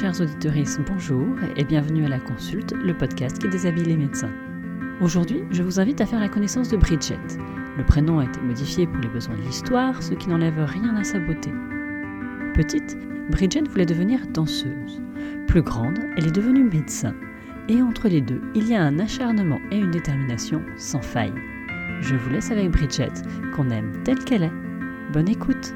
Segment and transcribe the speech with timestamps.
[0.00, 0.54] Chers auditeurs,
[0.86, 4.30] bonjour et bienvenue à la consulte, le podcast qui déshabille les médecins.
[5.00, 7.18] Aujourd'hui, je vous invite à faire la connaissance de Bridget.
[7.76, 11.02] Le prénom a été modifié pour les besoins de l'histoire, ce qui n'enlève rien à
[11.02, 11.50] sa beauté.
[12.54, 12.96] Petite,
[13.28, 15.02] Bridget voulait devenir danseuse.
[15.48, 17.16] Plus grande, elle est devenue médecin.
[17.68, 21.34] Et entre les deux, il y a un acharnement et une détermination sans faille.
[22.02, 23.14] Je vous laisse avec Bridget,
[23.56, 25.12] qu'on aime telle qu'elle est.
[25.12, 25.74] Bonne écoute.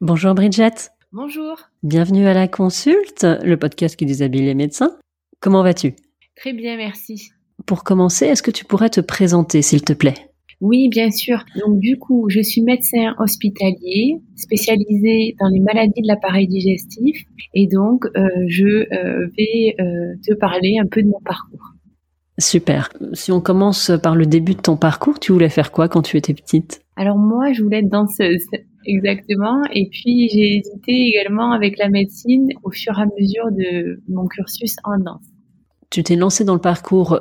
[0.00, 0.95] Bonjour Bridget.
[1.18, 1.56] Bonjour.
[1.82, 4.98] Bienvenue à la consulte, le podcast qui déshabille les médecins.
[5.40, 5.94] Comment vas-tu?
[6.36, 7.30] Très bien, merci.
[7.64, 10.28] Pour commencer, est-ce que tu pourrais te présenter, s'il te plaît?
[10.60, 11.42] Oui, bien sûr.
[11.58, 17.22] Donc du coup, je suis médecin hospitalier spécialisé dans les maladies de l'appareil digestif
[17.54, 21.72] et donc euh, je euh, vais euh, te parler un peu de mon parcours.
[22.38, 22.90] Super.
[23.14, 26.18] Si on commence par le début de ton parcours, tu voulais faire quoi quand tu
[26.18, 26.82] étais petite?
[26.94, 28.44] Alors moi, je voulais être danseuse.
[28.86, 29.62] Exactement.
[29.72, 34.26] Et puis j'ai hésité également avec la médecine au fur et à mesure de mon
[34.26, 35.24] cursus en danse.
[35.90, 37.20] Tu t'es lancée dans le parcours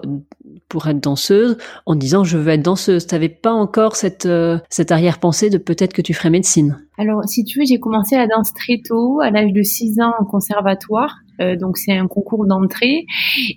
[0.69, 3.05] pour être danseuse en disant je veux être danseuse.
[3.05, 6.79] Tu n'avais pas encore cette, euh, cette arrière-pensée de peut-être que tu ferais médecine?
[6.97, 10.13] Alors si tu veux, j'ai commencé la danse très tôt, à l'âge de 6 ans
[10.19, 11.15] en conservatoire.
[11.41, 13.05] Euh, donc c'est un concours d'entrée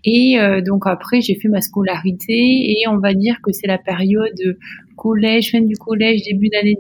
[0.05, 3.79] et euh, donc après j'ai fait ma scolarité et on va dire que c'est la
[3.79, 4.57] période
[4.97, 6.77] collège, fin du collège, début d'année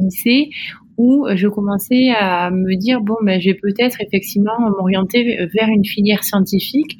[0.00, 0.50] lycée
[0.98, 5.84] où je commençais à me dire bon ben je vais peut-être effectivement m'orienter vers une
[5.84, 6.98] filière scientifique.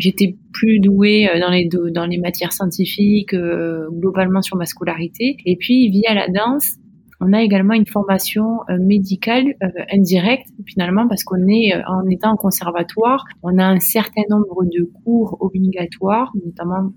[0.00, 5.36] J'étais plus douée euh, dans les dans les matières scientifiques euh, globalement sur ma scolarité
[5.44, 6.76] et puis via la danse
[7.22, 9.54] on a également une formation euh, médicale
[9.92, 14.90] indirecte finalement parce qu'on est en étant en conservatoire, on a un certain nombre de
[15.04, 16.92] cours obligatoires, notamment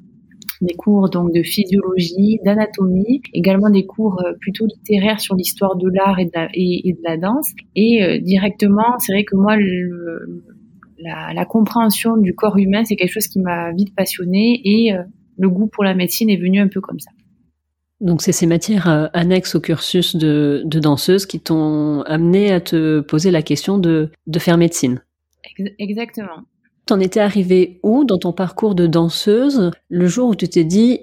[0.64, 5.90] des cours donc de physiologie, d'anatomie, également des cours euh, plutôt littéraires sur l'histoire de
[5.90, 6.26] l'art et,
[6.94, 7.52] de la danse.
[7.76, 9.56] Et euh, directement, c'est vrai que moi,
[11.00, 15.04] la, compréhension du corps humain, c'est quelque chose qui m'a vite passionnée et euh,
[15.38, 17.12] le goût pour la médecine est venu un peu comme ça.
[18.00, 23.32] Donc c'est ces matières annexes au cursus de, danseuse qui t'ont amené à te poser
[23.32, 25.02] la question de, de faire médecine.
[25.80, 26.44] Exactement.
[26.86, 31.00] T'en étais arrivée où dans ton parcours de danseuse le jour où tu t'es dit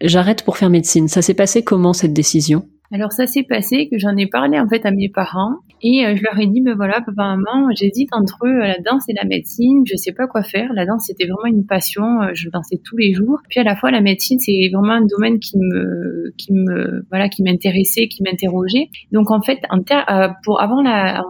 [0.00, 1.08] j'arrête pour faire médecine?
[1.08, 2.68] Ça s'est passé comment cette décision?
[2.92, 6.14] Alors ça s'est passé que j'en ai parlé en fait à mes parents et euh,
[6.14, 9.24] je leur ai dit ben voilà papa maman j'hésite entre euh, la danse et la
[9.24, 10.72] médecine je sais pas quoi faire.
[10.72, 13.40] La danse c'était vraiment une passion euh, je dansais tous les jours.
[13.48, 17.28] Puis à la fois la médecine c'est vraiment un domaine qui me qui me voilà
[17.28, 18.90] qui m'intéressait qui m'interrogeait.
[19.10, 19.58] Donc en fait
[20.44, 21.24] pour avant la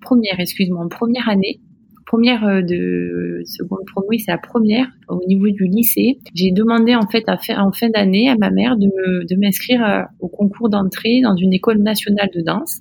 [0.00, 1.60] première excuse-moi en première année
[2.06, 6.18] première euh, de seconde promo, c'est la première au niveau du lycée.
[6.34, 10.68] J'ai demandé en fait en fin d'année à ma mère de m'inscrire euh, au concours
[10.68, 12.80] d'entrée dans une école nationale de danse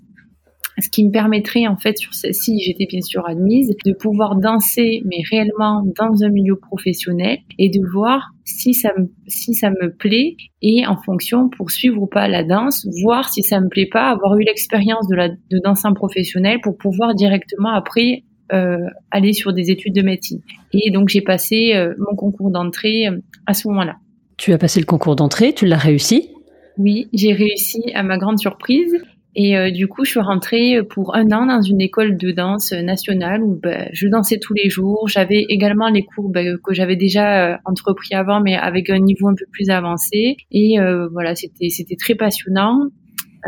[0.79, 5.17] ce qui me permettrait en fait si j'étais bien sûr admise de pouvoir danser mais
[5.29, 10.35] réellement dans un milieu professionnel et de voir si ça me si ça me plaît
[10.61, 14.35] et en fonction poursuivre ou pas la danse voir si ça me plaît pas avoir
[14.37, 19.95] eu l'expérience de la de danse professionnel pour pouvoir directement après aller sur des études
[19.95, 20.41] de médecine.
[20.73, 23.95] Et donc j'ai passé euh, mon concours d'entrée euh, à ce moment-là.
[24.37, 26.29] Tu as passé le concours d'entrée, tu l'as réussi?
[26.77, 29.01] Oui, j'ai réussi à ma grande surprise.
[29.35, 33.41] Et du coup, je suis rentrée pour un an dans une école de danse nationale
[33.41, 35.07] où ben, je dansais tous les jours.
[35.07, 39.33] J'avais également les cours ben, que j'avais déjà entrepris avant, mais avec un niveau un
[39.33, 40.37] peu plus avancé.
[40.51, 40.77] Et
[41.11, 42.89] voilà, c'était c'était très passionnant.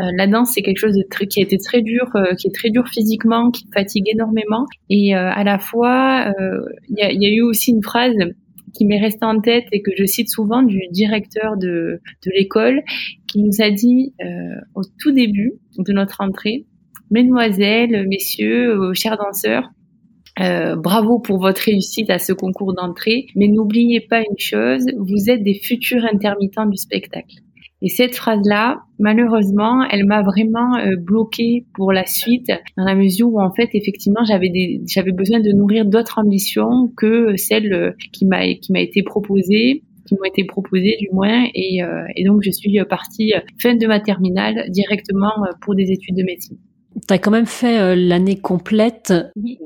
[0.00, 2.48] Euh, la danse, c'est quelque chose de très, qui a été très dur, euh, qui
[2.48, 4.66] est très dur physiquement, qui fatigue énormément.
[4.90, 6.32] Et euh, à la fois,
[6.88, 8.14] il y a, y, a, eu aussi une phrase
[8.74, 12.82] qui m'est restée en tête et que je cite souvent du directeur de, de l'école,
[13.26, 14.12] qui nous a dit
[14.74, 16.66] au tout début de notre entrée,
[17.10, 19.70] Mesdemoiselles, messieurs, chers danseurs,
[20.38, 25.30] euh, bravo pour votre réussite à ce concours d'entrée, mais n'oubliez pas une chose, vous
[25.30, 27.36] êtes des futurs intermittents du spectacle.
[27.82, 33.28] Et cette phrase-là, malheureusement, elle m'a vraiment euh, bloquée pour la suite, dans la mesure
[33.28, 37.90] où en fait, effectivement, j'avais des, j'avais besoin de nourrir d'autres ambitions que celles euh,
[38.12, 42.22] qui m'a qui m'a été proposée qui m'ont été proposées du moins et, euh, et
[42.22, 46.58] donc je suis partie fin de ma terminale directement pour des études de médecine.
[47.08, 49.12] Tu as quand même fait l'année complète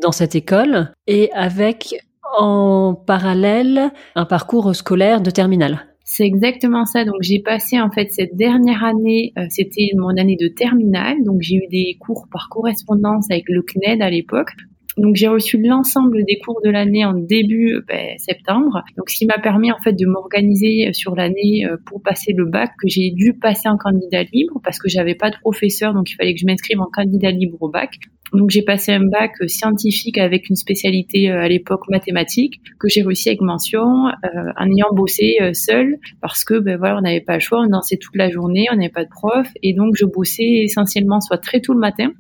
[0.01, 1.95] dans cette école et avec
[2.39, 5.90] en parallèle un parcours scolaire de terminale.
[6.13, 7.05] C'est exactement ça.
[7.05, 11.37] Donc j'ai passé en fait cette dernière année, euh, c'était mon année de terminale, donc
[11.41, 14.51] j'ai eu des cours par correspondance avec le CNED à l'époque.
[14.97, 18.83] Donc j'ai reçu l'ensemble des cours de l'année en début ben, septembre.
[18.97, 22.71] Donc ce qui m'a permis en fait de m'organiser sur l'année pour passer le bac
[22.81, 26.15] que j'ai dû passer en candidat libre parce que j'avais pas de professeur donc il
[26.15, 27.97] fallait que je m'inscrive en candidat libre au bac.
[28.33, 33.29] Donc j'ai passé un bac scientifique avec une spécialité à l'époque mathématique que j'ai réussi
[33.29, 37.61] avec mention en ayant bossé seul parce que ben voilà on n'avait pas le choix,
[37.61, 41.21] on dansait toute la journée, on n'avait pas de prof et donc je bossais essentiellement
[41.21, 42.13] soit très tôt le matin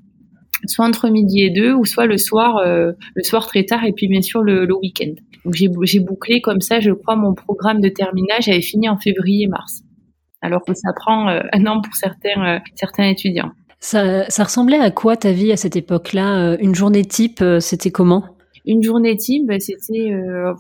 [0.67, 3.93] soit entre midi et deux, ou soit le soir, euh, le soir très tard, et
[3.93, 5.13] puis bien sûr le, le week-end.
[5.45, 9.83] Donc j'ai bouclé comme ça, je crois, mon programme de terminage avait fini en février-mars,
[10.43, 13.53] alors que ça prend euh, un an pour certains, euh, certains étudiants.
[13.79, 16.57] Ça, ça ressemblait à quoi ta vie à cette époque-là?
[16.61, 18.25] Une journée type, c'était comment?
[18.71, 20.55] Une journée type, bah, c'était, euh,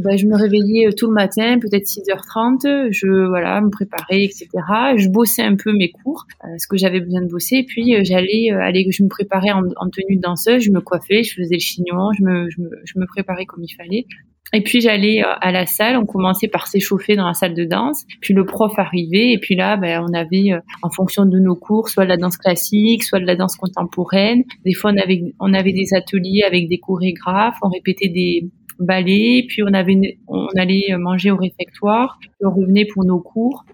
[0.00, 4.48] bah, je me réveillais euh, tout le matin, peut-être 6h30, je voilà, me préparais, etc.
[4.96, 8.00] Je bossais un peu mes cours, euh, ce que j'avais besoin de bosser, puis euh,
[8.04, 11.54] j'allais aller, je me préparais en, en, tenue de danseuse, je me coiffais, je faisais
[11.54, 14.06] le chignon, je me, je me préparais comme il fallait.
[14.52, 17.64] Et puis j'allais euh, à la salle, on commençait par s'échauffer dans la salle de
[17.64, 21.38] danse, puis le prof arrivait, et puis là, ben, on avait, euh, en fonction de
[21.38, 24.44] nos cours, soit de la danse classique, soit de la danse contemporaine.
[24.64, 28.48] Des fois, on avait, on avait des ateliers avec des chorégraphes, on répétait des
[28.78, 33.64] ballets, puis on avait, on allait manger au réfectoire, on revenait pour nos cours.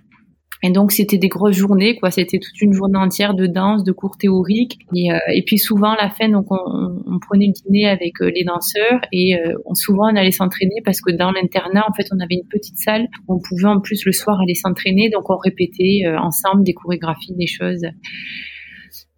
[0.64, 2.12] Et donc c'était des grosses journées, quoi.
[2.12, 4.78] C'était toute une journée entière de danse, de cours théoriques.
[4.94, 8.30] Et, euh, et puis souvent la fin, donc on, on, prenait le dîner avec euh,
[8.32, 12.20] les danseurs et euh, souvent on allait s'entraîner parce que dans l'internat, en fait, on
[12.20, 15.10] avait une petite salle où on pouvait en plus le soir aller s'entraîner.
[15.10, 17.82] Donc on répétait ensemble des chorégraphies, des choses.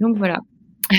[0.01, 0.39] Donc voilà.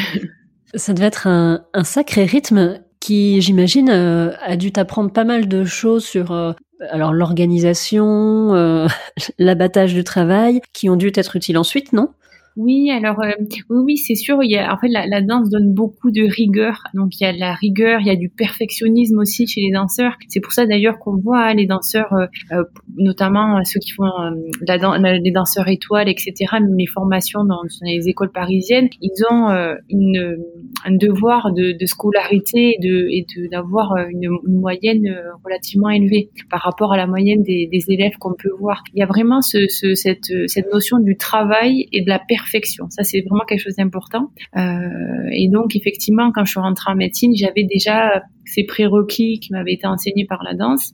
[0.76, 5.64] Ça devait être un, un sacré rythme qui, j'imagine, a dû t'apprendre pas mal de
[5.64, 6.56] choses sur
[6.92, 8.88] alors l'organisation, euh,
[9.40, 12.10] l'abattage du travail, qui ont dû être utiles ensuite, non?
[12.58, 13.32] Oui, alors euh,
[13.70, 14.42] oui, oui, c'est sûr.
[14.42, 16.84] Il y a, en fait, la, la, danse donne beaucoup de rigueur.
[16.94, 19.72] Donc il y a de la rigueur, il y a du perfectionnisme aussi chez les
[19.74, 20.16] danseurs.
[20.30, 22.64] C'est pour ça d'ailleurs qu'on voit hein, les danseurs, euh, euh
[22.98, 24.32] notamment ceux qui font euh,
[24.66, 26.34] la, les danseurs étoiles, etc.
[26.54, 29.50] Même les formations dans, les écoles parisiennes, ils ont
[29.90, 30.38] une,
[30.86, 35.04] un devoir de, de scolarité et de d'avoir une, une, moyenne
[35.44, 38.84] relativement élevée par rapport à la moyenne des, des élèves qu'on peut voir.
[38.94, 42.45] Il y a vraiment ce, ce, cette, cette notion du travail et de la perfection
[42.90, 44.32] Ça, c'est vraiment quelque chose d'important.
[44.58, 49.52] Euh, et donc, effectivement, quand je suis rentrée en médecine, j'avais déjà ces prérequis qui
[49.52, 50.94] m'avaient été enseignés par la danse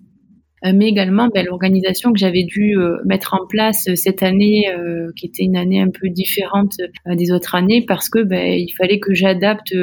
[0.63, 4.68] euh, mais également ben, l'organisation que j'avais dû euh, mettre en place cette année,
[5.15, 6.74] qui était une année un peu différente
[7.07, 9.75] des autres années, parce que ben, il fallait que j'adapte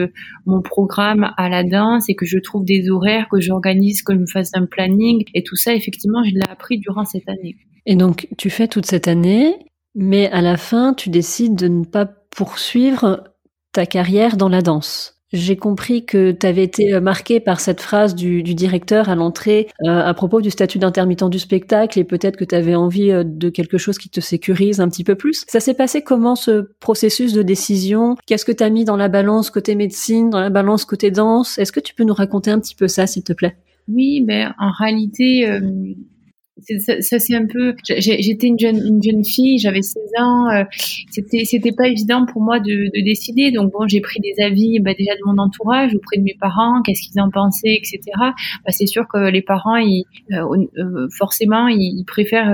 [0.47, 4.21] mon programme à la danse et que je trouve des horaires, que j'organise, que je
[4.21, 7.57] me fasse un planning, et tout ça, effectivement, je l'ai appris durant cette année.
[7.91, 9.55] Et donc, tu fais toute cette année,
[10.01, 13.25] mais à la fin, tu décides de ne pas poursuivre
[13.73, 15.17] ta carrière dans la danse.
[15.33, 19.69] J'ai compris que tu avais été marqué par cette phrase du, du directeur à l'entrée
[19.85, 23.25] euh, à propos du statut d'intermittent du spectacle et peut-être que tu avais envie euh,
[23.27, 25.45] de quelque chose qui te sécurise un petit peu plus.
[25.49, 28.15] Ça s'est passé comment ce processus de décision?
[28.25, 31.59] Qu'est-ce que tu as mis dans la balance côté médecine, dans la balance côté danse?
[31.59, 33.59] Est-ce que tu peux nous raconter un petit peu ça, s'il te plaît?
[33.89, 35.61] Oui, ben en réalité, euh,
[36.79, 37.75] ça, ça c'est un peu.
[37.85, 40.51] J'étais une jeune, une jeune fille, j'avais 16 ans.
[40.51, 40.65] Euh,
[41.11, 43.51] c'était, c'était pas évident pour moi de, de décider.
[43.51, 46.83] Donc bon, j'ai pris des avis bah, déjà de mon entourage, auprès de mes parents,
[46.83, 48.01] qu'est-ce qu'ils en pensaient, etc.
[48.17, 52.53] Bah, c'est sûr que les parents, ils, euh, euh, forcément, ils, préfèrent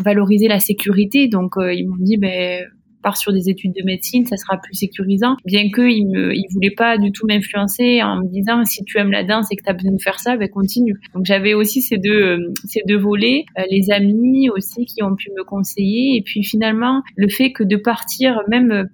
[0.00, 1.28] valoriser la sécurité.
[1.28, 2.64] Donc ils m'ont dit, ben
[3.02, 5.36] part sur des études de médecine, ça sera plus sécurisant.
[5.44, 9.10] Bien qu'il me, il voulait pas du tout m'influencer en me disant si tu aimes
[9.10, 10.98] la danse et que tu as besoin de faire ça, ben continue.
[11.14, 15.14] Donc j'avais aussi ces deux, euh, ces deux volets, euh, les amis aussi qui ont
[15.14, 18.84] pu me conseiller et puis finalement le fait que de partir même euh,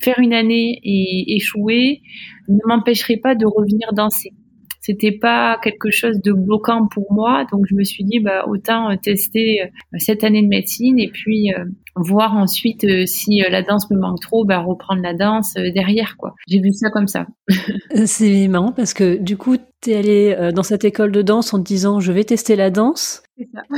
[0.00, 2.00] faire une année et échouer
[2.48, 4.32] ne m'empêcherait pas de revenir danser
[4.80, 7.44] c'était pas quelque chose de bloquant pour moi.
[7.52, 11.52] Donc je me suis dit bah autant tester cette année de médecine et puis
[11.96, 15.70] voir ensuite euh, si euh, la danse me manque trop, bah, reprendre la danse euh,
[15.72, 16.34] derrière quoi.
[16.46, 17.26] J'ai vu ça comme ça.
[18.06, 21.58] C'est marrant parce que du coup, tu es allé dans cette école de danse en
[21.58, 23.22] te disant je vais tester la danse.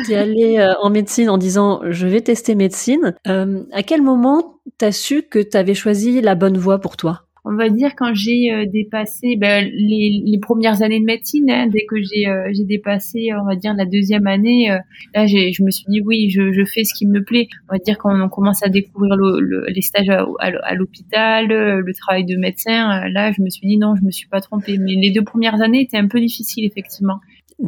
[0.04, 3.14] Tu es allé en médecine en disant je vais tester médecine.
[3.24, 7.26] à quel moment tu as su que tu avais choisi la bonne voie pour toi?
[7.44, 11.66] On va dire quand j'ai euh, dépassé ben, les, les, premières années de médecine, hein,
[11.66, 14.78] dès que j'ai euh, dépassé, on va dire la deuxième année, euh,
[15.14, 17.48] là je me suis dit oui, je, je, fais ce qui me plaît.
[17.68, 21.94] On va dire quand on commence à découvrir le, les stages à, à, l'hôpital, le
[21.94, 24.78] travail de médecin, là je me suis dit non, je me suis pas trompée.
[24.78, 27.18] Mais les deux premières années étaient un peu difficiles effectivement.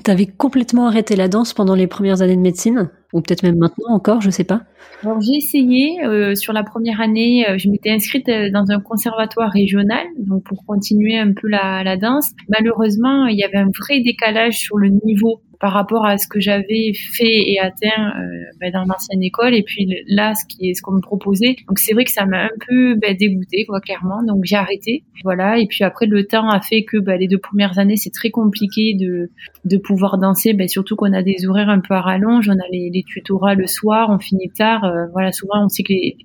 [0.02, 2.90] T'avais complètement arrêté la danse pendant les premières années de médecine?
[3.14, 4.62] Ou peut-être même maintenant encore, je sais pas.
[5.02, 8.80] Alors j'ai essayé euh, sur la première année, euh, je m'étais inscrite euh, dans un
[8.80, 12.32] conservatoire régional, donc pour continuer un peu la, la danse.
[12.48, 16.40] Malheureusement, il y avait un vrai décalage sur le niveau par rapport à ce que
[16.40, 19.54] j'avais fait et atteint euh, ben, dans l'ancienne école.
[19.54, 21.56] Et puis là ce qui est ce qu'on me proposait.
[21.68, 24.22] Donc c'est vrai que ça m'a un peu ben, dégoûté quoi clairement.
[24.22, 25.04] Donc j'ai arrêté.
[25.24, 25.58] Voilà.
[25.58, 28.30] Et puis après le temps a fait que ben, les deux premières années c'est très
[28.30, 29.30] compliqué de
[29.64, 30.54] de pouvoir danser.
[30.66, 32.48] Surtout qu'on a des horaires un peu à rallonge.
[32.48, 35.82] On a les, les tutorats le soir on finit tard euh, voilà souvent on sait
[35.82, 36.16] que les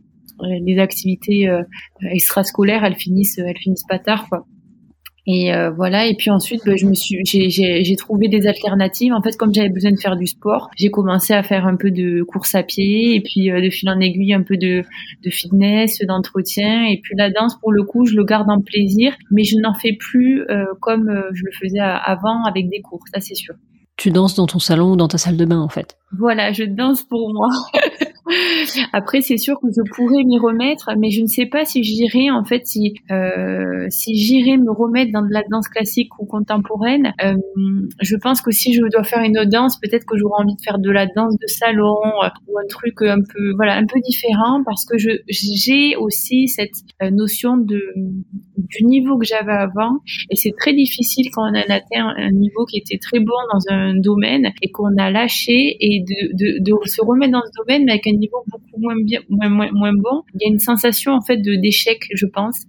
[0.41, 1.63] les activités euh,
[2.01, 4.45] extrascolaires elles finissent elles finissent pas tard quoi
[5.31, 6.07] et euh, voilà.
[6.07, 9.13] Et puis ensuite, bah, je me suis, j'ai trouvé des alternatives.
[9.13, 11.91] En fait, comme j'avais besoin de faire du sport, j'ai commencé à faire un peu
[11.91, 14.81] de course à pied et puis euh, de fil en aiguille un peu de,
[15.23, 16.85] de fitness, d'entretien.
[16.85, 19.75] Et puis la danse, pour le coup, je le garde en plaisir, mais je n'en
[19.75, 23.03] fais plus euh, comme je le faisais avant avec des cours.
[23.13, 23.53] Ça, c'est sûr.
[23.99, 25.97] Tu danses dans ton salon ou dans ta salle de bain, en fait.
[26.17, 27.49] Voilà, je danse pour moi.
[28.93, 32.29] Après, c'est sûr que je pourrais m'y remettre, mais je ne sais pas si j'irai
[32.29, 37.13] en fait si euh, si j'irai me remettre dans de la danse classique ou contemporaine.
[37.23, 37.35] Euh,
[38.01, 40.61] je pense que si je dois faire une autre danse, peut-être que j'aurai envie de
[40.61, 43.99] faire de la danse de salon euh, ou un truc un peu voilà un peu
[44.01, 46.75] différent parce que je j'ai aussi cette
[47.11, 47.81] notion de
[48.57, 52.65] du niveau que j'avais avant et c'est très difficile quand on a atteint un niveau
[52.65, 56.87] qui était très bon dans un domaine et qu'on a lâché et de, de, de
[56.87, 59.93] se remettre dans ce domaine mais avec un niveau beaucoup moins bien, moins, moins, moins
[59.93, 62.65] bon, il y a une sensation en fait de d'échec, je pense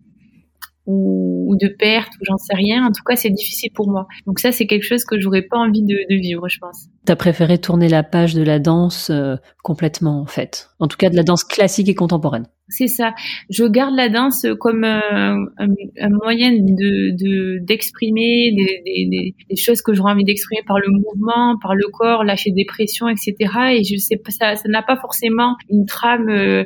[0.86, 2.86] ou, de perte ou j'en sais rien.
[2.86, 4.06] En tout cas, c'est difficile pour moi.
[4.26, 6.86] Donc ça, c'est quelque chose que j'aurais pas envie de, de, vivre, je pense.
[7.06, 10.68] T'as préféré tourner la page de la danse euh, complètement, en fait.
[10.80, 12.46] En tout cas, de la danse classique et contemporaine.
[12.68, 13.14] C'est ça.
[13.48, 19.92] Je garde la danse comme euh, un, moyen de d'exprimer des, des, des, choses que
[19.92, 23.34] j'aurais envie d'exprimer par le mouvement, par le corps, lâcher des pressions, etc.
[23.72, 26.64] Et je sais pas, ça, n'a pas forcément une trame euh,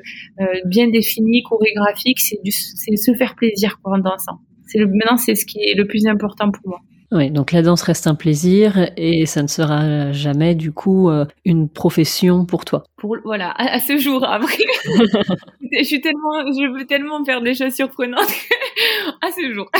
[0.66, 2.20] bien définie, chorégraphique.
[2.20, 4.40] C'est se faire plaisir quoi, en dansant.
[4.66, 6.80] C'est maintenant, c'est ce qui est le plus important pour moi.
[7.14, 11.24] Oui, donc la danse reste un plaisir et ça ne sera jamais du coup euh,
[11.44, 12.82] une profession pour toi.
[12.96, 14.64] Pour voilà, à, ce jour après,
[15.72, 18.18] je suis tellement, je veux tellement faire des choses surprenantes
[19.22, 19.70] à ce jour.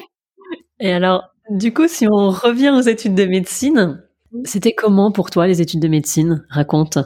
[0.80, 4.02] et alors, du coup, si on revient aux études de médecine,
[4.44, 6.44] c'était comment pour toi les études de médecine?
[6.50, 6.98] Raconte.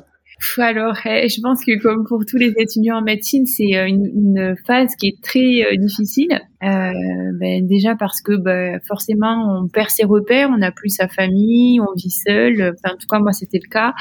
[0.59, 4.55] Alors, eh, je pense que comme pour tous les étudiants en médecine, c'est euh, une,
[4.67, 6.41] phase qui est très euh, difficile.
[6.63, 6.93] Euh,
[7.39, 11.81] ben, déjà parce que ben, forcément, on perd ses repères, on n'a plus sa famille,
[11.81, 12.75] on vit seul.
[12.75, 13.93] Enfin, en tout cas, moi, c'était le cas.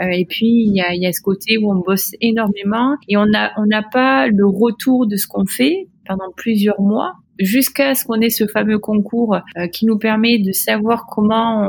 [0.00, 3.26] et puis, il y a, y a ce côté où on bosse énormément et on
[3.26, 8.04] n'a on n'a pas le retour de ce qu'on fait pendant plusieurs mois jusqu'à ce
[8.04, 9.38] qu'on ait ce fameux concours
[9.72, 11.68] qui nous permet de savoir comment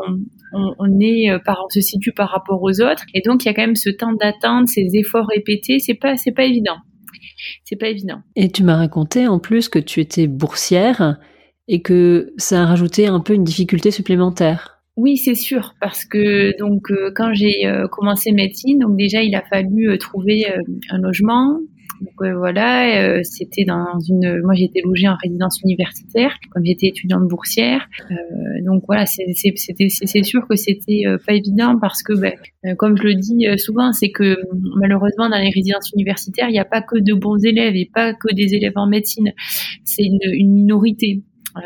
[0.53, 3.05] on, est euh, par, on se situe par rapport aux autres.
[3.13, 5.79] Et donc, il y a quand même ce temps d'attente, ces efforts répétés.
[5.79, 6.77] C'est pas, c'est pas évident.
[7.63, 8.19] C'est pas évident.
[8.35, 11.17] Et tu m'as raconté en plus que tu étais boursière
[11.67, 14.81] et que ça a rajouté un peu une difficulté supplémentaire.
[14.97, 19.33] Oui, c'est sûr, parce que donc euh, quand j'ai euh, commencé médecine, donc déjà il
[19.33, 20.45] a fallu trouver
[20.89, 21.57] un logement,
[22.01, 24.41] donc euh, voilà, euh, c'était dans une.
[24.43, 27.87] Moi, j'étais logée en résidence universitaire, comme j'étais étudiante boursière.
[28.09, 28.15] Euh,
[28.65, 29.33] donc voilà, c'est
[30.23, 32.33] sûr que c'était pas évident parce que, ben,
[32.77, 34.37] comme je le dis souvent, c'est que
[34.77, 38.13] malheureusement dans les résidences universitaires, il n'y a pas que de bons élèves et pas
[38.13, 39.33] que des élèves en médecine.
[39.83, 41.23] C'est une, une minorité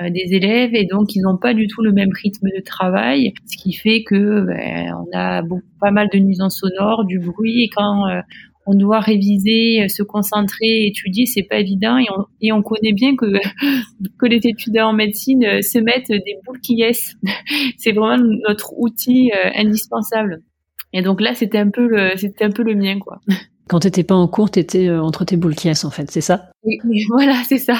[0.09, 3.61] des élèves et donc ils n'ont pas du tout le même rythme de travail, ce
[3.61, 5.43] qui fait que ben, on a
[5.79, 8.05] pas mal de nuisances sonores, du bruit et quand
[8.65, 12.93] on doit réviser, euh, se concentrer, étudier, c'est pas évident et on, et on connaît
[12.93, 13.25] bien que
[14.19, 17.15] que les étudiants en médecine euh, se mettent des boules qui yes.
[17.77, 20.41] c'est vraiment notre outil euh, indispensable.
[20.93, 23.19] Et donc là, c'était un peu le c'était un peu le mien quoi.
[23.69, 26.51] Quand t'étais pas en cours, t'étais entre tes boules qui en fait, c'est ça?
[26.63, 26.77] Oui,
[27.07, 27.77] voilà, c'est ça.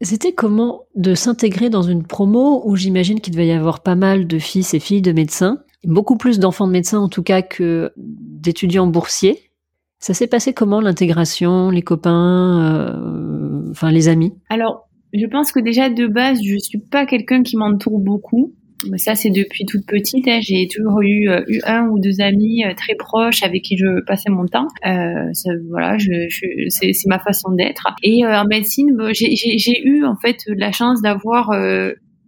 [0.00, 4.26] C'était comment de s'intégrer dans une promo où j'imagine qu'il devait y avoir pas mal
[4.26, 5.58] de fils et filles de médecins?
[5.84, 9.50] Beaucoup plus d'enfants de médecins en tout cas que d'étudiants boursiers.
[9.98, 14.34] Ça s'est passé comment l'intégration, les copains, euh, enfin les amis?
[14.50, 18.52] Alors, je pense que déjà de base, je suis pas quelqu'un qui m'entoure beaucoup.
[18.90, 20.26] Mais ça, c'est depuis toute petite.
[20.28, 20.40] Hein.
[20.42, 24.02] J'ai toujours eu, euh, eu, un ou deux amis euh, très proches avec qui je
[24.04, 24.68] passais mon temps.
[24.86, 25.30] Euh,
[25.70, 26.26] voilà, je,
[26.68, 27.86] c'est, ma façon d'être.
[28.02, 31.50] Et en médecine, j'ai, eu en fait la chance d'avoir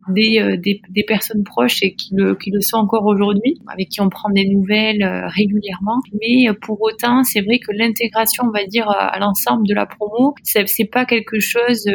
[0.08, 4.00] des, des, des, personnes proches et qui le, qui le sont encore aujourd'hui, avec qui
[4.00, 6.00] on prend des nouvelles régulièrement.
[6.20, 10.34] Mais pour autant, c'est vrai que l'intégration, on va dire, à l'ensemble de la promo,
[10.42, 11.88] c'est pas quelque chose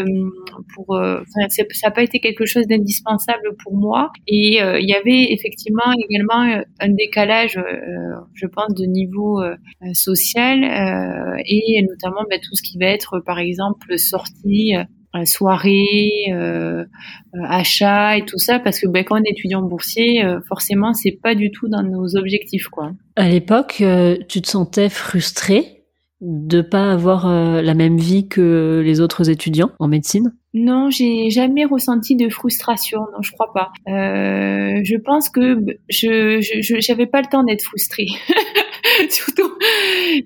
[0.74, 4.12] pour, enfin, ça n'a pas été quelque chose d'indispensable pour moi.
[4.27, 7.60] Et il y avait effectivement également un décalage,
[8.34, 9.41] je pense, de niveau
[9.94, 10.63] social
[11.46, 14.75] et notamment ben, tout ce qui va être, par exemple, sortie
[15.15, 16.86] euh, soirée, euh,
[17.36, 20.94] euh, achat et tout ça, parce que ben, quand on est étudiant boursier, euh, forcément,
[20.94, 22.94] c'est pas du tout dans nos objectifs, quoi.
[23.18, 23.84] À l'époque,
[24.30, 25.84] tu te sentais frustrée
[26.22, 30.34] de pas avoir la même vie que les autres étudiants en médecine?
[30.53, 33.00] Non, j'ai jamais ressenti de frustration.
[33.13, 33.72] Non, je crois pas.
[33.88, 35.58] je pense que
[35.89, 38.08] je j'avais pas le temps d'être frustrée.
[39.13, 39.51] surtout,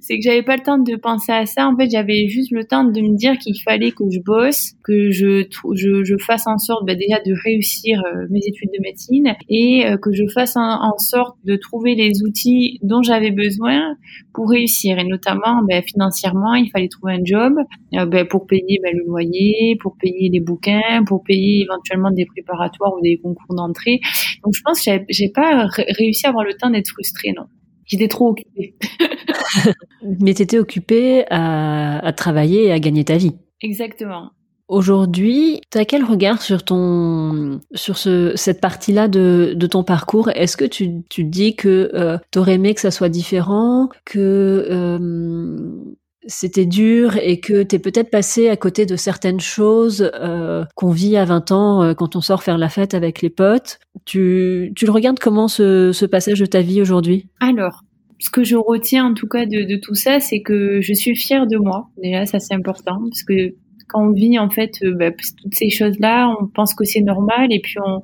[0.01, 1.67] c'est que j'avais pas le temps de penser à ça.
[1.67, 5.09] En fait, j'avais juste le temps de me dire qu'il fallait que je bosse, que
[5.09, 9.97] je, fasse en sorte bah, déjà de réussir euh, mes études de médecine et euh,
[9.97, 13.95] que je fasse en, sorte de trouver les outils dont j'avais besoin
[14.33, 14.97] pour réussir.
[14.99, 17.53] Et notamment, bah, financièrement, il fallait trouver un job
[17.95, 22.93] euh, bah, pour payer le loyer, pour payer les bouquins, pour payer éventuellement des préparatoires
[22.93, 23.99] ou des concours d'entrée.
[24.43, 27.45] Donc, je pense que j'ai pas réussi à avoir le temps d'être frustrée, non.
[27.85, 28.75] J'étais trop occupée.
[30.19, 33.35] Mais tu étais occupée à, travailler et à gagner ta vie.
[33.61, 34.31] Exactement.
[34.67, 40.29] Aujourd'hui, tu as quel regard sur ton sur ce, cette partie-là de, de ton parcours?
[40.29, 44.67] Est-ce que tu, tu dis que euh, tu aurais aimé que ça soit différent, que
[44.71, 45.95] euh,
[46.27, 50.91] c'était dur et que tu es peut-être passé à côté de certaines choses euh, qu'on
[50.91, 53.79] vit à 20 ans euh, quand on sort faire la fête avec les potes.
[54.05, 57.27] Tu, tu le regardes comment ce, ce passage de ta vie aujourd'hui?
[57.39, 57.81] Alors,
[58.19, 61.15] ce que je retiens en tout cas de, de tout ça, c'est que je suis
[61.15, 61.89] fière de moi.
[62.01, 63.55] Déjà, ça c'est important parce que
[63.87, 67.47] quand on vit en fait euh, bah, toutes ces choses-là, on pense que c'est normal
[67.51, 68.03] et puis on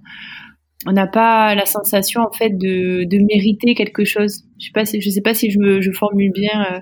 [0.87, 4.45] on n'a pas la sensation en fait de, de mériter quelque chose.
[4.59, 6.81] Je sais pas si je sais pas si je, je formule bien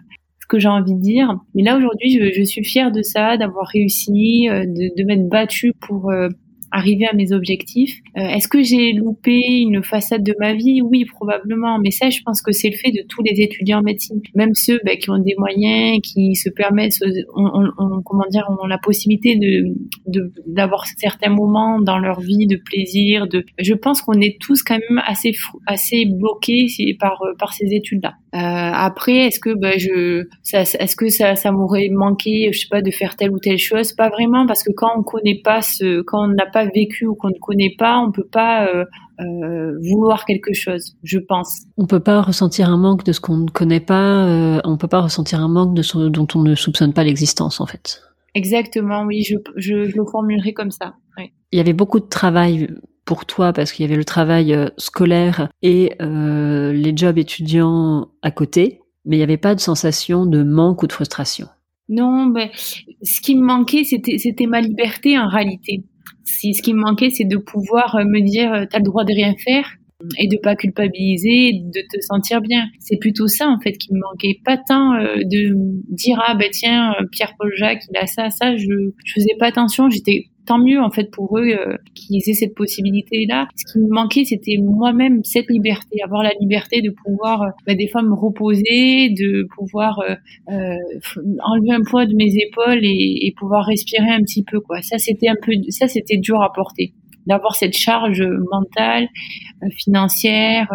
[0.49, 1.39] que j'ai envie de dire.
[1.55, 5.29] Mais là aujourd'hui, je, je, suis fière de ça, d'avoir réussi, euh, de, de m'être
[5.29, 6.27] battue pour euh,
[6.71, 7.99] arriver à mes objectifs.
[8.17, 10.81] Euh, est-ce que j'ai loupé une façade de ma vie?
[10.81, 11.77] Oui, probablement.
[11.79, 14.55] Mais ça, je pense que c'est le fait de tous les étudiants en médecine, même
[14.55, 16.97] ceux bah, qui ont des moyens, qui se permettent,
[17.35, 23.27] on, comment dire, ont la possibilité de d'avoir certains moments dans leur vie de plaisir.
[23.27, 25.33] De, je pense qu'on est tous quand même assez
[25.67, 26.67] assez bloqués
[26.99, 28.15] par par ces études-là.
[28.35, 32.67] Euh, après, est-ce que bah, je, ça, est-ce que ça, ça m'aurait manqué, je sais
[32.69, 33.93] pas, de faire telle ou telle chose?
[33.93, 37.15] Pas vraiment, parce que quand on connaît pas ce, quand on n'a pas vécu ou
[37.15, 38.85] qu'on ne connaît pas, on peut pas euh,
[39.19, 41.63] euh, vouloir quelque chose, je pense.
[41.77, 44.27] On peut pas ressentir un manque de ce qu'on ne connaît pas.
[44.27, 47.59] Euh, on peut pas ressentir un manque de ce dont on ne soupçonne pas l'existence,
[47.59, 48.01] en fait.
[48.35, 50.93] Exactement, oui, je, je, je le formulerai comme ça.
[51.51, 52.69] Il y avait beaucoup de travail
[53.09, 58.09] pour toi parce qu'il y avait le travail euh, scolaire et euh, les jobs étudiants
[58.21, 61.47] à côté, mais il n'y avait pas de sensation de manque ou de frustration.
[61.89, 65.85] Non, ben, ce qui me manquait, c'était, ma liberté en réalité.
[66.23, 69.13] Ce qui me manquait, c'est de pouvoir euh, me dire, tu as le droit de
[69.15, 69.65] rien faire
[70.19, 72.67] et de pas culpabiliser, de te sentir bien.
[72.77, 75.55] C'est plutôt ça en fait qui me manquait, pas tant de
[75.93, 79.47] dire ah ben tiens Pierre Paul Jacques il a ça ça, je je faisais pas
[79.47, 83.47] attention, j'étais tant mieux en fait pour eux euh, qu'ils aient cette possibilité là.
[83.55, 87.75] Ce qui me manquait, c'était moi-même cette liberté, avoir la liberté de pouvoir euh, bah,
[87.75, 90.15] des fois me reposer, de pouvoir euh,
[91.43, 94.81] enlever un poids de mes épaules et, et, pouvoir respirer un petit peu quoi.
[94.81, 96.93] Ça c'était un peu, ça c'était dur à porter
[97.27, 99.07] d'avoir cette charge mentale,
[99.77, 100.67] financière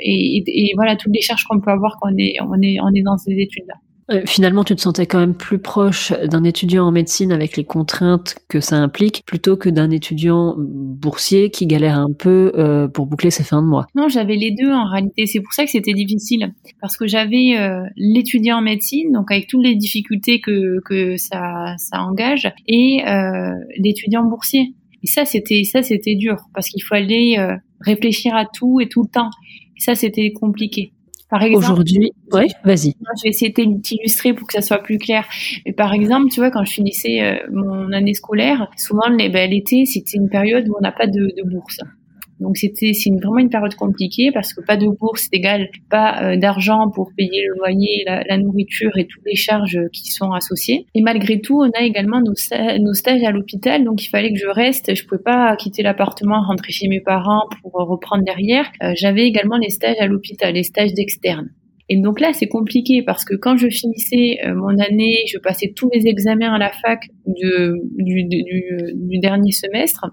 [0.00, 2.88] et, et, voilà toutes les charges qu'on peut avoir quand on est on est on
[2.94, 3.74] est dans ces études là.
[4.10, 7.64] Euh, finalement, tu te sentais quand même plus proche d'un étudiant en médecine avec les
[7.64, 13.06] contraintes que ça implique, plutôt que d'un étudiant boursier qui galère un peu euh, pour
[13.06, 13.86] boucler ses fins de mois.
[13.94, 15.26] Non, j'avais les deux en réalité.
[15.26, 19.46] C'est pour ça que c'était difficile, parce que j'avais euh, l'étudiant en médecine, donc avec
[19.46, 23.02] toutes les difficultés que, que ça, ça engage, et
[23.78, 24.74] l'étudiant boursier.
[25.02, 27.36] Et ça, c'était ça, c'était dur, parce qu'il fallait
[27.80, 29.30] réfléchir à tout et tout le temps.
[29.76, 30.92] Et ça, c'était compliqué.
[31.34, 32.94] Par exemple, aujourd'hui, ouais, vas-y.
[33.16, 35.26] Je vais essayer de t'illustrer pour que ça soit plus clair.
[35.66, 39.84] Mais par exemple, tu vois, quand je finissais euh, mon année scolaire, souvent ben, l'été,
[39.84, 41.80] c'était une période où on n'a pas de, de bourse.
[42.44, 46.36] Donc c'était c'est vraiment une période compliquée parce que pas de bourse égale pas euh,
[46.36, 50.86] d'argent pour payer le loyer, la, nourriture et toutes les charges qui sont associées.
[50.94, 54.46] Et malgré tout, on a également nos, stages à l'hôpital, donc il fallait que je
[54.46, 54.94] reste.
[54.94, 58.70] Je pouvais pas quitter l'appartement, rentrer chez mes parents pour reprendre derrière.
[58.82, 61.48] Euh, j'avais également les stages à l'hôpital, les stages d'externe.
[61.88, 65.72] Et donc là, c'est compliqué parce que quand je finissais euh, mon année, je passais
[65.74, 70.06] tous mes examens à la fac du dernier semestre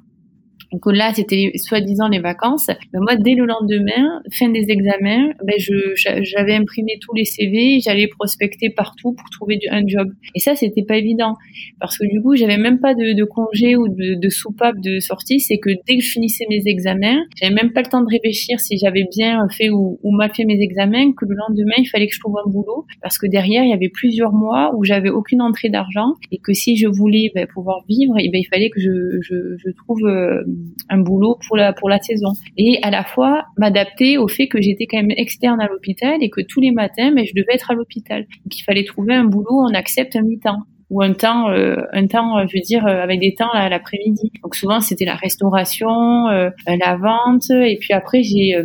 [0.79, 2.67] que là c'était soi-disant les vacances.
[2.93, 7.79] Ben moi, dès le lendemain, fin des examens, ben je j'avais imprimé tous les CV,
[7.79, 10.07] j'allais prospecter partout pour trouver un job.
[10.35, 11.35] Et ça, c'était pas évident
[11.79, 14.99] parce que du coup, j'avais même pas de, de congé ou de, de soupape de
[14.99, 15.39] sortie.
[15.39, 18.59] C'est que dès que je finissais mes examens, j'avais même pas le temps de réfléchir
[18.59, 21.11] si j'avais bien fait ou, ou, mal fait mes examens.
[21.13, 23.73] Que le lendemain, il fallait que je trouve un boulot parce que derrière, il y
[23.73, 27.83] avait plusieurs mois où j'avais aucune entrée d'argent et que si je voulais ben, pouvoir
[27.87, 30.43] vivre, et ben il fallait que je, je, je trouve euh,
[30.89, 32.33] un boulot pour la pour la saison.
[32.57, 36.29] Et à la fois m'adapter au fait que j'étais quand même externe à l'hôpital et
[36.29, 38.21] que tous les matins ben, je devais être à l'hôpital.
[38.21, 42.07] Donc il fallait trouver un boulot on accepte un mi-temps ou un temps euh, un
[42.07, 44.31] temps je veux dire avec des temps à l'après-midi.
[44.43, 47.49] Donc souvent c'était la restauration euh, la vente.
[47.49, 48.55] Et puis après j'ai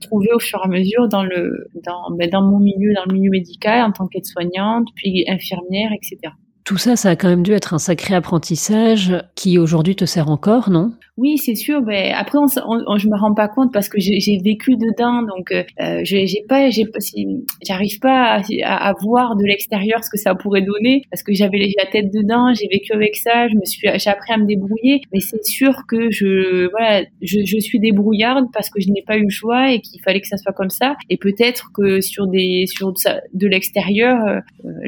[0.00, 3.14] trouvé au fur et à mesure dans le dans ben, dans mon milieu dans le
[3.14, 6.32] milieu médical en tant qu'aide-soignante puis infirmière etc
[6.64, 10.28] tout ça, ça a quand même dû être un sacré apprentissage qui aujourd'hui te sert
[10.28, 10.92] encore, non?
[11.22, 11.82] Oui, c'est sûr.
[11.82, 15.52] Ben après, on, on, je me rends pas compte parce que j'ai vécu dedans, donc
[15.52, 21.02] euh, j'ai pas, j'arrive pas à, à, voir de l'extérieur ce que ça pourrait donner
[21.12, 24.32] parce que j'avais la tête dedans, j'ai vécu avec ça, je me suis, j'ai appris
[24.32, 25.00] à me débrouiller.
[25.12, 29.16] Mais c'est sûr que je, voilà, je, je suis débrouillarde parce que je n'ai pas
[29.16, 30.96] eu le choix et qu'il fallait que ça soit comme ça.
[31.08, 34.40] Et peut-être que sur des, sur de l'extérieur, euh,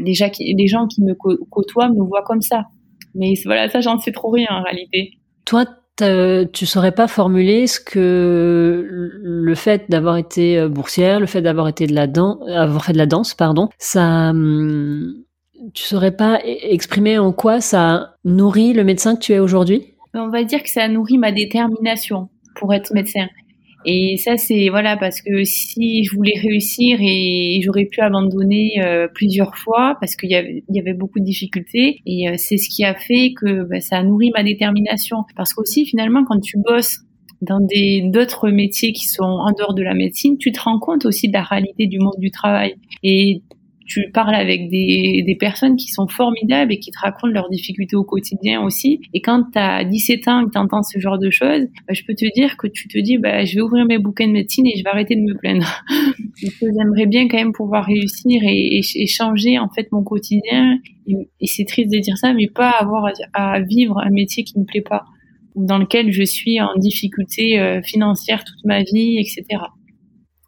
[0.02, 1.14] les, gens qui, les gens qui me
[1.68, 2.64] toi me voit comme ça.
[3.14, 5.12] Mais voilà, ça, j'en sais trop rien en réalité.
[5.44, 5.66] Toi,
[5.96, 11.68] tu saurais pas formuler ce que le fait d'avoir été euh, boursière, le fait d'avoir
[11.68, 15.14] été de la danse, avoir fait de la danse, pardon, ça, hum,
[15.72, 19.94] tu saurais pas e-, exprimer en quoi ça nourrit le médecin que tu es aujourd'hui?
[20.14, 23.26] On va dire que ça nourrit ma détermination pour être médecin.
[23.84, 29.08] Et ça, c'est voilà parce que si je voulais réussir et j'aurais pu abandonner euh,
[29.12, 32.68] plusieurs fois parce qu'il y avait, y avait beaucoup de difficultés et euh, c'est ce
[32.68, 35.18] qui a fait que bah, ça a nourri ma détermination.
[35.36, 37.00] Parce qu'aussi finalement, quand tu bosses
[37.42, 41.04] dans des d'autres métiers qui sont en dehors de la médecine, tu te rends compte
[41.04, 43.42] aussi de la réalité du monde du travail et
[43.86, 47.96] tu parles avec des, des, personnes qui sont formidables et qui te racontent leurs difficultés
[47.96, 49.00] au quotidien aussi.
[49.12, 51.92] Et quand tu as 17 ans et que tu entends ce genre de choses, bah,
[51.92, 54.32] je peux te dire que tu te dis, bah, je vais ouvrir mes bouquins de
[54.32, 55.66] médecine et je vais arrêter de me plaindre.
[56.60, 60.78] J'aimerais bien quand même pouvoir réussir et, et, changer en fait mon quotidien.
[61.06, 64.64] Et, c'est triste de dire ça, mais pas avoir à, vivre un métier qui me
[64.64, 65.04] plaît pas
[65.54, 69.62] ou dans lequel je suis en difficulté euh, financière toute ma vie, etc.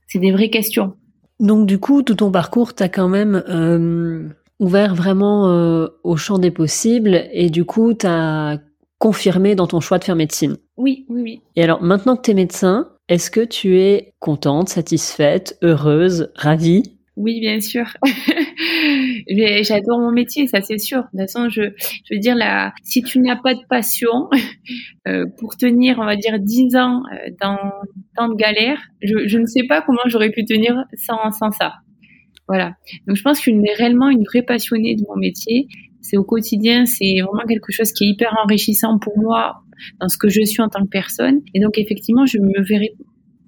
[0.08, 0.94] C'est des vraies questions.
[1.40, 6.38] Donc du coup, tout ton parcours t'a quand même euh, ouvert vraiment euh, au champ
[6.38, 8.58] des possibles et du coup, t'as
[8.98, 10.56] confirmé dans ton choix de faire médecine.
[10.76, 11.42] Oui, oui, oui.
[11.54, 16.95] Et alors maintenant que tu es médecin, est-ce que tu es contente, satisfaite, heureuse, ravie?
[17.16, 17.86] Oui, bien sûr.
[19.62, 20.98] J'adore mon métier, ça c'est sûr.
[20.98, 21.62] De toute façon, je,
[22.04, 24.28] je veux dire, là, si tu n'as pas de passion
[25.08, 27.58] euh, pour tenir, on va dire, 10 ans euh, dans
[28.16, 31.76] tant de galères, je, je ne sais pas comment j'aurais pu tenir sans, sans ça.
[32.48, 32.74] Voilà.
[33.06, 35.68] Donc je pense je suis réellement une vraie passionnée de mon métier.
[36.02, 39.62] C'est au quotidien, c'est vraiment quelque chose qui est hyper enrichissant pour moi
[40.00, 41.40] dans ce que je suis en tant que personne.
[41.54, 42.92] Et donc effectivement, je me verrais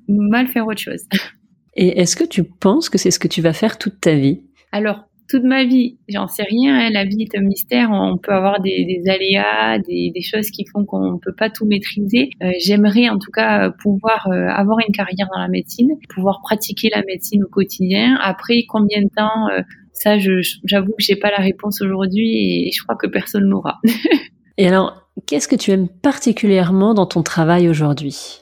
[0.09, 1.05] mal faire autre chose.
[1.81, 4.43] Et est-ce que tu penses que c'est ce que tu vas faire toute ta vie?
[4.73, 6.77] Alors, toute ma vie, j'en sais rien.
[6.77, 7.91] Hein, la vie est un mystère.
[7.93, 11.51] On peut avoir des, des aléas, des, des, choses qui font qu'on ne peut pas
[11.51, 12.31] tout maîtriser.
[12.43, 16.91] Euh, J'aimerais en tout cas pouvoir euh, avoir une carrière dans la médecine, pouvoir pratiquer
[16.93, 18.17] la médecine au quotidien.
[18.23, 19.63] Après, combien de temps euh,
[19.93, 23.79] Ça, j'avoue que j'ai pas la réponse aujourd'hui et je crois que personne n'aura.
[24.59, 28.41] et alors, qu'est-ce que tu aimes particulièrement dans ton travail aujourd'hui?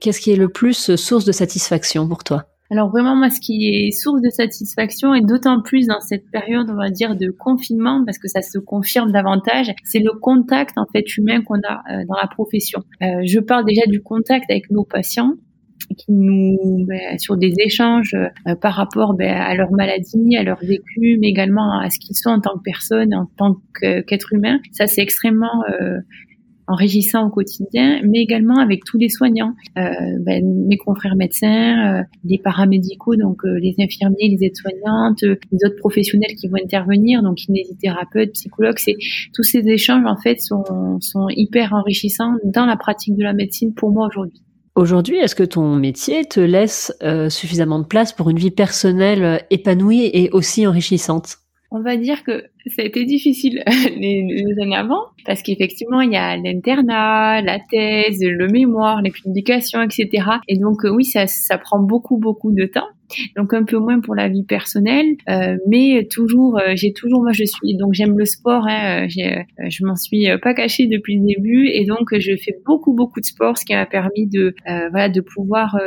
[0.00, 2.46] Qu'est-ce qui est le plus source de satisfaction pour toi?
[2.70, 6.68] Alors vraiment, moi, ce qui est source de satisfaction, et d'autant plus dans cette période,
[6.70, 10.86] on va dire, de confinement, parce que ça se confirme davantage, c'est le contact en
[10.86, 12.82] fait humain qu'on a euh, dans la profession.
[13.02, 15.34] Euh, je parle déjà du contact avec nos patients,
[15.96, 20.58] qui nous ben, sur des échanges euh, par rapport ben, à leur maladie, à leur
[20.58, 24.58] vécu, mais également à ce qu'ils sont en tant que personne, en tant qu'être humain.
[24.72, 25.62] Ça, c'est extrêmement
[26.68, 29.82] enrichissant au quotidien, mais également avec tous les soignants, euh,
[30.20, 35.58] ben, mes confrères médecins, euh, les paramédicaux, donc euh, les infirmiers, les aides-soignantes, euh, les
[35.64, 38.96] autres professionnels qui vont intervenir, donc kinésithérapeutes, psychologues, c'est
[39.34, 40.64] tous ces échanges en fait sont,
[41.00, 44.42] sont hyper enrichissants dans la pratique de la médecine pour moi aujourd'hui.
[44.74, 46.92] Aujourd'hui, est-ce que ton métier te laisse
[47.30, 51.38] suffisamment de place pour une vie personnelle épanouie et aussi enrichissante?
[51.70, 53.62] On va dire que ça a été difficile
[53.96, 59.82] les, années avant parce qu'effectivement il y a l'internat, la thèse, le mémoire, les publications,
[59.82, 60.24] etc.
[60.48, 62.88] Et donc euh, oui, ça, ça prend beaucoup beaucoup de temps.
[63.36, 67.32] donc un peu moins pour la vie personnelle, euh, mais toujours, euh, j'ai toujours, moi
[67.32, 71.68] je suis, donc j'aime le sport, hein, je m'en suis pas cachée depuis le début,
[71.68, 74.54] et donc je fais beaucoup beaucoup de sport, ce qui m'a permis de
[74.90, 75.78] voilà de pouvoir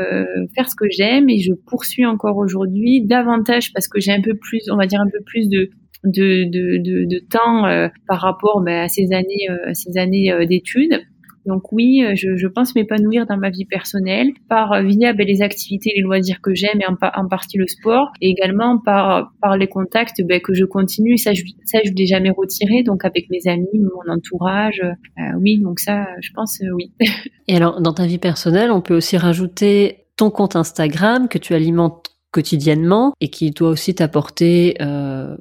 [0.56, 4.36] faire ce que j'aime, et je poursuis encore aujourd'hui davantage parce que j'ai un peu
[4.36, 5.70] plus, on va dire un peu plus de
[6.04, 7.64] de, de, de, de temps
[8.08, 11.02] par rapport ben, à ces années, à ces années d'études.
[11.50, 15.26] Donc oui, euh, je, je pense m'épanouir dans ma vie personnelle par euh, via ben,
[15.26, 19.32] les activités, les loisirs que j'aime et en, en, partie le sport, et également par
[19.42, 21.18] par les contacts ben, que je continue.
[21.18, 22.84] Ça, je, ça, je l'ai jamais retiré.
[22.84, 25.60] Donc avec mes amis, mon entourage, euh, oui.
[25.60, 26.92] Donc ça, je pense oui.
[27.48, 31.54] et alors, dans ta vie personnelle, on peut aussi rajouter ton compte Instagram que tu
[31.54, 35.36] alimentes quotidiennement et qui doit aussi t'apporter euh,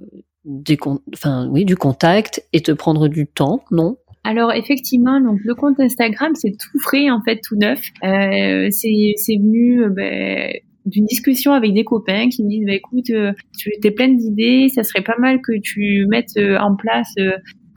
[0.49, 0.79] des,
[1.15, 3.97] enfin oui, du contact et te prendre du temps, non?
[4.25, 7.81] Alors effectivement, donc le compte Instagram, c'est tout frais en fait, tout neuf.
[8.05, 10.53] Euh, c'est venu euh, ben,
[10.87, 14.69] d'une discussion avec des copains qui me disent bah, écoute, euh, tu es plein d'idées,
[14.75, 17.15] ça serait pas mal que tu mettes euh, en place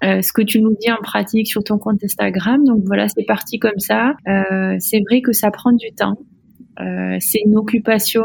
[0.03, 2.63] ce que tu nous dis en pratique sur ton compte Instagram.
[2.65, 4.15] Donc voilà, c'est parti comme ça.
[4.79, 6.17] c'est vrai que ça prend du temps.
[7.19, 8.23] c'est une occupation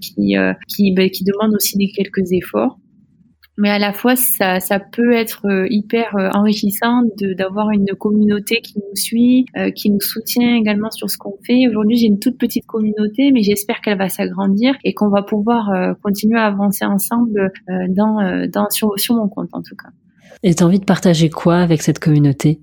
[0.00, 0.36] qui
[0.68, 2.78] qui, ben, qui demande aussi des quelques efforts
[3.58, 7.02] mais à la fois ça, ça peut être euh, hyper euh, enrichissant
[7.36, 11.66] d'avoir une communauté qui nous suit, euh, qui nous soutient également sur ce qu'on fait.
[11.68, 15.96] Aujourd'hui, j'ai une toute petite communauté, mais j'espère qu'elle va s'agrandir et qu'on va pouvoir
[16.02, 17.50] continuer à avancer ensemble
[17.88, 19.88] dans, dans sur, sur mon compte en tout cas.
[20.42, 22.60] Et tu as envie de partager quoi avec cette communauté?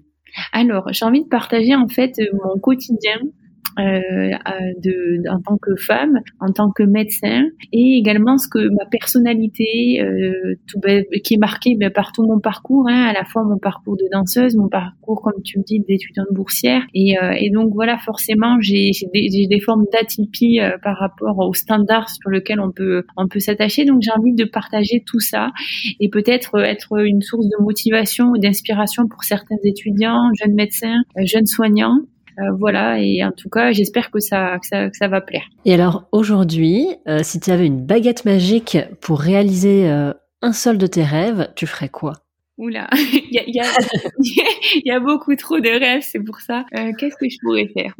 [0.53, 3.44] Alors, j'ai envie de partager en fait mon quotidien euh,
[3.77, 10.01] de, en tant que femme, en tant que médecin, et également ce que ma personnalité,
[10.01, 10.79] euh, tout,
[11.23, 14.05] qui est marquée ben, par tout mon parcours, hein, à la fois mon parcours de
[14.11, 18.57] danseuse, mon parcours, comme tu me dis, d'étudiante boursière, et, euh, et donc voilà, forcément,
[18.61, 23.27] j'ai des, des, formes d'atypie euh, par rapport aux standards sur lesquels on peut on
[23.27, 23.85] peut s'attacher.
[23.85, 25.51] Donc j'ai envie de partager tout ça
[25.99, 31.45] et peut-être être une source de motivation ou d'inspiration pour certains étudiants, jeunes médecins, jeunes
[31.45, 31.99] soignants
[32.39, 35.45] euh, voilà, et en tout cas, j'espère que ça, que ça, que ça va plaire.
[35.63, 40.77] Et alors aujourd'hui, euh, si tu avais une baguette magique pour réaliser euh, un seul
[40.77, 42.13] de tes rêves, tu ferais quoi?
[42.57, 43.65] Oula, il y a, y, a,
[44.85, 46.65] y a beaucoup trop de rêves, c'est pour ça.
[46.97, 47.95] Qu'est-ce que je pourrais faire?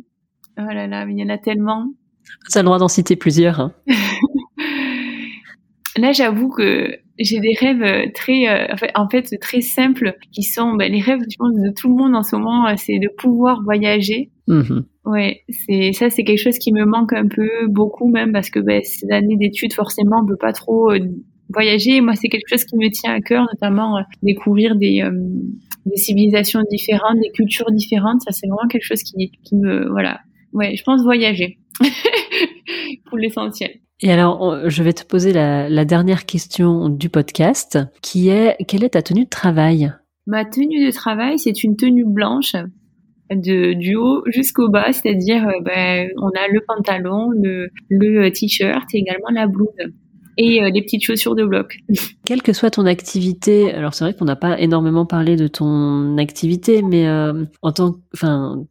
[0.57, 1.87] Oh là là, mais il y en a tellement.
[2.51, 3.59] Tu as le droit d'en citer plusieurs.
[3.59, 3.73] Hein.
[5.97, 8.45] Là, j'avoue que j'ai des rêves très,
[8.95, 12.15] en fait, très simples, qui sont ben, les rêves, je pense, de tout le monde
[12.15, 14.31] en ce moment, c'est de pouvoir voyager.
[14.47, 18.49] Mmh ouais, c'est ça, c'est quelque chose qui me manque un peu, beaucoup même, parce
[18.49, 20.91] que ben, ces années d'études, forcément, on peut pas trop
[21.49, 22.01] voyager.
[22.01, 25.07] Moi, c'est quelque chose qui me tient à cœur, notamment découvrir des,
[25.85, 28.21] des civilisations différentes, des cultures différentes.
[28.21, 30.21] Ça, c'est vraiment quelque chose qui, qui me, voilà.
[30.53, 31.57] Ouais, je pense voyager
[33.05, 33.71] pour l'essentiel.
[34.01, 38.89] Et alors, je vais te poser la, dernière question du podcast, qui est quelle est
[38.89, 39.93] ta tenue de travail?
[40.27, 42.55] Ma tenue de travail, c'est une tenue blanche
[43.31, 48.83] de du haut jusqu'au bas, c'est-à-dire euh, ben, on a le pantalon, le, le t-shirt
[48.93, 49.69] et également la blouse.
[50.37, 51.77] Et euh, les petites chaussures de bloc.
[52.25, 56.17] Quelle que soit ton activité, alors c'est vrai qu'on n'a pas énormément parlé de ton
[56.17, 58.65] activité, mais euh, en tant, enfin,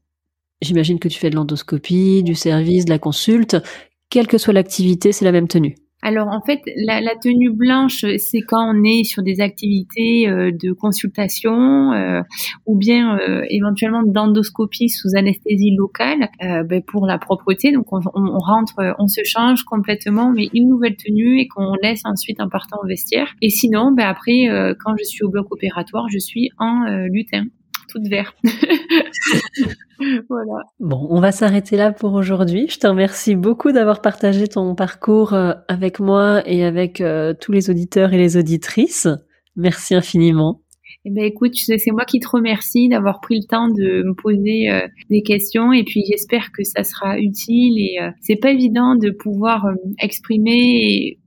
[0.61, 3.57] j'imagine que tu fais de l'endoscopie, du service, de la consulte
[4.11, 8.41] quelle que soit l'activité, c'est la même tenue alors en fait, la, tenue blanche, c'est
[8.47, 12.21] quand on est sur des activités euh, de consultation euh,
[12.67, 17.73] ou bien euh, éventuellement d'endoscopie sous anesthésie locale ben, pour la propreté.
[17.73, 18.01] Donc on,
[18.39, 22.77] rentre, on se change complètement, mais une nouvelle tenue et qu'on laisse ensuite en partant
[22.83, 23.33] au vestiaire.
[23.41, 24.47] Et sinon, ben, après,
[24.85, 27.45] quand je suis au bloc opératoire, je suis en lutin
[30.29, 30.63] voilà.
[30.81, 32.67] Bon, on va s'arrêter là pour aujourd'hui.
[32.69, 37.53] Je te remercie beaucoup d'avoir partagé ton parcours euh, avec moi et avec euh, tous
[37.53, 39.09] les auditeurs et les auditrices.
[39.57, 40.61] Merci infiniment.
[41.07, 44.71] Eh ben écoute, c'est moi qui te remercie d'avoir pris le temps de me poser
[44.71, 49.11] euh, des questions et puis j'espère que ça sera utile et c'est pas évident de
[49.11, 49.67] pouvoir
[50.01, 51.19] exprimer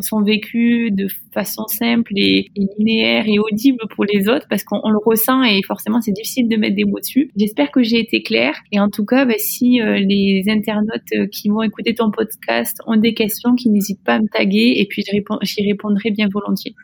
[0.00, 4.98] son vécu de façon simple et, linéaire et audible pour les autres parce qu'on le
[5.04, 7.30] ressent et forcément c'est difficile de mettre des mots dessus.
[7.36, 11.26] J'espère que j'ai été claire et en tout cas, bah, si euh, les internautes euh,
[11.26, 14.86] qui vont écouter ton podcast ont des questions, qu'ils n'hésitent pas à me taguer et
[14.86, 16.74] puis j'y répondrai bien volontiers.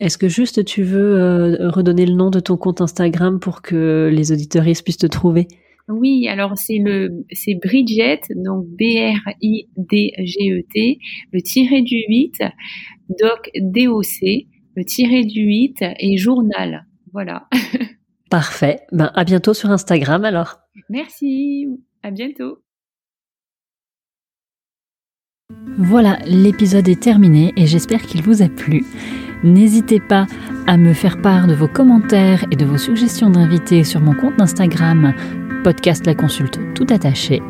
[0.00, 4.10] Est-ce que juste tu veux euh, redonner le nom de ton compte Instagram pour que
[4.12, 5.46] les auditeurs puissent te trouver?
[5.88, 10.98] Oui, alors c'est le c'est Bridget, donc B R I D G E T,
[11.32, 12.38] le tiré du 8,
[13.20, 16.86] doc D O C, le tiré du 8 et journal.
[17.12, 17.48] Voilà.
[18.30, 18.80] Parfait.
[18.92, 20.56] Ben à bientôt sur Instagram alors.
[20.88, 21.66] Merci.
[22.02, 22.58] À bientôt.
[25.76, 28.84] Voilà, l'épisode est terminé et j'espère qu'il vous a plu.
[29.42, 30.26] N'hésitez pas
[30.66, 34.40] à me faire part de vos commentaires et de vos suggestions d'invités sur mon compte
[34.40, 35.12] Instagram
[35.64, 37.42] podcast La Consulte tout attaché.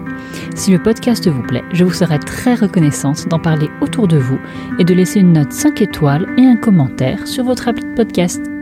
[0.55, 4.39] Si le podcast vous plaît, je vous serai très reconnaissante d'en parler autour de vous
[4.79, 8.54] et de laisser une note 5 étoiles et un commentaire sur votre appli de podcast.